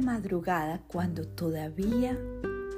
madrugada, 0.00 0.82
cuando 0.86 1.26
todavía 1.26 2.18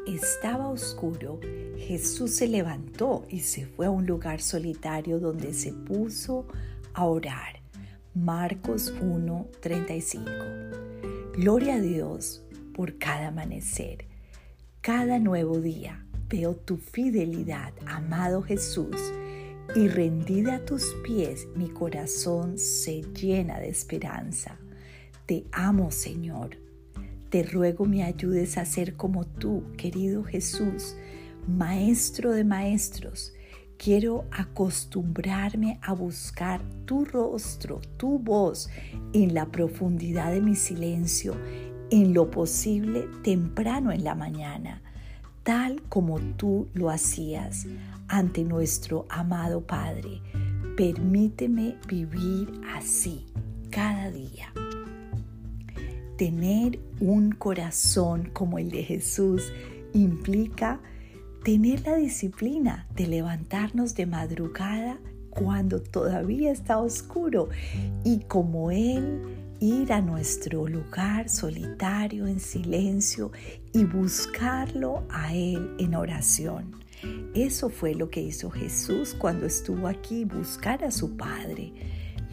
estaba 0.07 0.69
oscuro, 0.69 1.39
Jesús 1.77 2.37
se 2.37 2.49
levantó 2.49 3.27
y 3.29 3.41
se 3.41 3.67
fue 3.67 3.87
a 3.87 3.91
un 3.91 4.07
lugar 4.07 4.41
solitario 4.41 5.21
donde 5.21 5.53
se 5.55 5.73
puso 5.73 6.47
a 6.93 7.05
orar. 7.05 7.61
Marcos 8.15 8.93
1:35. 9.01 10.25
Gloria 11.37 11.75
a 11.77 11.81
Dios 11.81 12.43
por 12.75 12.99
cada 12.99 13.29
amanecer, 13.29 14.07
cada 14.81 15.19
nuevo 15.19 15.61
día. 15.61 16.07
Veo 16.29 16.57
tu 16.57 16.79
fidelidad, 16.79 17.73
amado 17.87 18.43
Jesús, 18.43 18.97
y 19.77 19.89
rendida 19.89 20.57
a 20.57 20.65
tus 20.65 20.95
pies 21.05 21.47
mi 21.55 21.69
corazón 21.69 22.59
se 22.59 23.03
llena 23.03 23.61
de 23.61 23.69
esperanza. 23.69 24.59
Te 25.27 25.45
amo, 25.53 25.91
Señor. 25.91 26.64
Te 27.35 27.43
ruego 27.43 27.85
me 27.85 28.05
ayudes 28.05 28.59
a 28.59 28.65
ser 28.65 28.95
como 28.95 29.25
tú, 29.25 29.65
querido 29.77 30.23
Jesús, 30.23 30.95
Maestro 31.49 32.31
de 32.31 32.45
Maestros. 32.45 33.33
Quiero 33.77 34.25
acostumbrarme 34.31 35.81
a 35.83 35.95
buscar 35.95 36.63
tu 36.85 37.05
rostro, 37.05 37.81
tu 37.97 38.21
voz 38.21 38.71
en 39.13 39.35
la 39.35 39.47
profundidad 39.47 40.31
de 40.31 40.43
mi 40.43 40.55
silencio, 40.55 41.35
en 41.91 42.15
lo 42.15 42.31
posible 42.31 43.09
temprano 43.25 43.91
en 43.91 44.05
la 44.05 44.15
mañana, 44.15 44.81
tal 45.43 45.83
como 45.89 46.21
tú 46.37 46.69
lo 46.73 46.89
hacías 46.89 47.67
ante 48.07 48.45
nuestro 48.45 49.07
amado 49.09 49.67
Padre. 49.67 50.23
Permíteme 50.77 51.79
vivir 51.89 52.61
así 52.77 53.27
cada 53.71 54.13
día. 54.13 54.53
Tener 56.25 56.79
un 57.01 57.33
corazón 57.33 58.31
como 58.33 58.59
el 58.59 58.71
de 58.71 58.83
Jesús 58.83 59.53
implica 59.93 60.81
tener 61.45 61.83
la 61.83 61.97
disciplina 61.97 62.87
de 62.97 63.09
levantarnos 63.09 63.95
de 63.95 64.07
madrugada 64.07 64.99
cuando 65.29 65.83
todavía 65.83 66.51
está 66.51 66.79
oscuro 66.79 67.51
y 68.05 68.21
como 68.21 68.71
Él 68.71 69.21
ir 69.61 69.93
a 69.93 70.01
nuestro 70.01 70.67
lugar 70.67 71.29
solitario 71.29 72.27
en 72.27 72.41
silencio 72.41 73.31
y 73.75 73.85
buscarlo 73.85 75.03
a 75.11 75.35
Él 75.35 75.77
en 75.79 75.95
oración. 75.95 76.75
Eso 77.35 77.69
fue 77.69 77.95
lo 77.95 78.09
que 78.09 78.23
hizo 78.23 78.49
Jesús 78.49 79.15
cuando 79.19 79.45
estuvo 79.45 79.89
aquí, 79.89 80.25
buscar 80.25 80.85
a 80.85 80.91
su 80.91 81.19
Padre. 81.19 81.75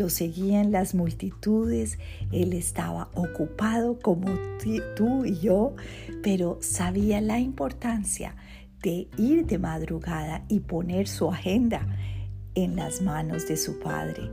Lo 0.01 0.09
seguían 0.09 0.71
las 0.71 0.95
multitudes, 0.95 1.99
él 2.31 2.53
estaba 2.53 3.11
ocupado 3.13 3.99
como 3.99 4.33
tú 4.95 5.25
y 5.25 5.39
yo, 5.39 5.75
pero 6.23 6.57
sabía 6.59 7.21
la 7.21 7.37
importancia 7.37 8.35
de 8.81 9.07
ir 9.19 9.45
de 9.45 9.59
madrugada 9.59 10.43
y 10.47 10.61
poner 10.61 11.07
su 11.07 11.29
agenda 11.29 11.85
en 12.55 12.75
las 12.77 13.03
manos 13.03 13.47
de 13.47 13.57
su 13.57 13.79
Padre. 13.79 14.23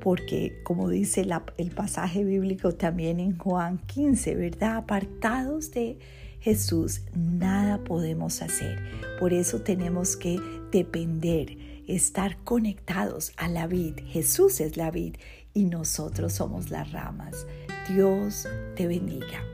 Porque 0.00 0.60
como 0.62 0.88
dice 0.88 1.26
el 1.56 1.70
pasaje 1.72 2.22
bíblico 2.22 2.76
también 2.76 3.18
en 3.18 3.36
Juan 3.36 3.78
15, 3.78 4.36
¿verdad? 4.36 4.76
Apartados 4.76 5.72
de 5.72 5.98
Jesús, 6.40 7.02
nada 7.14 7.84
podemos 7.84 8.42
hacer. 8.42 8.78
Por 9.18 9.32
eso 9.32 9.60
tenemos 9.60 10.16
que 10.16 10.38
depender 10.72 11.56
estar 11.86 12.38
conectados 12.44 13.32
a 13.36 13.48
la 13.48 13.66
vid. 13.66 13.98
Jesús 14.06 14.60
es 14.60 14.76
la 14.76 14.90
vid 14.90 15.16
y 15.54 15.64
nosotros 15.64 16.32
somos 16.32 16.70
las 16.70 16.92
ramas. 16.92 17.46
Dios 17.88 18.48
te 18.76 18.86
bendiga. 18.86 19.44